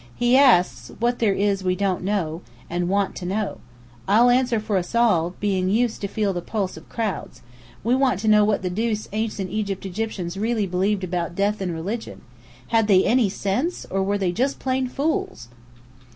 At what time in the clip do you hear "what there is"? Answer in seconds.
0.99-1.63